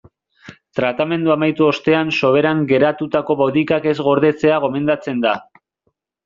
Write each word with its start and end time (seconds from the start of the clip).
Tratamendua 0.77 1.35
amaitu 1.39 1.67
ostean 1.73 2.09
soberan 2.19 2.63
geratutako 2.71 3.37
botikak 3.43 3.87
ez 3.93 3.95
gordetzea 4.09 4.59
gomendatzen 4.65 5.23
da. 5.29 5.37